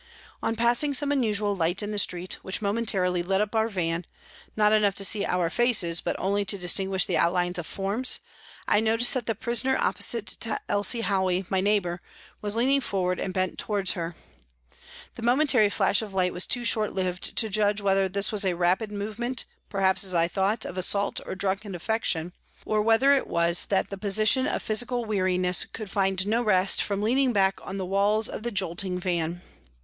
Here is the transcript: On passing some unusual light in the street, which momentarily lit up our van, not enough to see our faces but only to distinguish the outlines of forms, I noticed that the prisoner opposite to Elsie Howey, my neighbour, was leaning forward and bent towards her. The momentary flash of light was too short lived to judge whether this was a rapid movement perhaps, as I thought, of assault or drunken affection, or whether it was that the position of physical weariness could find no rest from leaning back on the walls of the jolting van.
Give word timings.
On 0.41 0.55
passing 0.55 0.95
some 0.95 1.11
unusual 1.11 1.55
light 1.55 1.83
in 1.83 1.91
the 1.91 1.99
street, 1.99 2.39
which 2.41 2.59
momentarily 2.59 3.21
lit 3.21 3.39
up 3.39 3.53
our 3.53 3.69
van, 3.69 4.07
not 4.55 4.73
enough 4.73 4.95
to 4.95 5.05
see 5.05 5.25
our 5.25 5.47
faces 5.51 6.01
but 6.01 6.15
only 6.17 6.43
to 6.43 6.57
distinguish 6.57 7.05
the 7.05 7.17
outlines 7.17 7.59
of 7.59 7.67
forms, 7.67 8.19
I 8.67 8.79
noticed 8.79 9.13
that 9.13 9.27
the 9.27 9.35
prisoner 9.35 9.77
opposite 9.77 10.25
to 10.25 10.59
Elsie 10.67 11.03
Howey, 11.03 11.45
my 11.51 11.61
neighbour, 11.61 12.01
was 12.41 12.55
leaning 12.55 12.81
forward 12.81 13.19
and 13.19 13.31
bent 13.31 13.59
towards 13.59 13.91
her. 13.91 14.15
The 15.13 15.21
momentary 15.21 15.69
flash 15.69 16.01
of 16.01 16.15
light 16.15 16.33
was 16.33 16.47
too 16.47 16.65
short 16.65 16.93
lived 16.93 17.35
to 17.35 17.47
judge 17.47 17.79
whether 17.79 18.09
this 18.09 18.31
was 18.31 18.43
a 18.43 18.55
rapid 18.55 18.91
movement 18.91 19.45
perhaps, 19.69 20.03
as 20.03 20.15
I 20.15 20.27
thought, 20.27 20.65
of 20.65 20.79
assault 20.79 21.21
or 21.27 21.35
drunken 21.35 21.75
affection, 21.75 22.33
or 22.65 22.81
whether 22.81 23.13
it 23.13 23.27
was 23.27 23.65
that 23.65 23.91
the 23.91 23.99
position 23.99 24.47
of 24.47 24.63
physical 24.63 25.05
weariness 25.05 25.63
could 25.63 25.91
find 25.91 26.25
no 26.25 26.41
rest 26.41 26.81
from 26.81 27.03
leaning 27.03 27.33
back 27.33 27.59
on 27.61 27.77
the 27.77 27.85
walls 27.85 28.27
of 28.27 28.41
the 28.41 28.49
jolting 28.49 28.99
van. 28.99 29.43